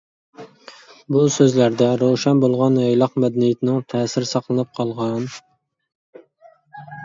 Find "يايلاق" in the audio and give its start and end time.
2.85-3.21